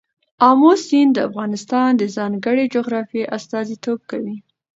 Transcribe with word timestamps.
آمو 0.49 0.71
سیند 0.87 1.11
د 1.13 1.19
افغانستان 1.29 1.89
د 1.97 2.03
ځانګړي 2.17 2.65
جغرافیه 2.75 3.31
استازیتوب 3.37 3.99
کوي. 4.11 4.37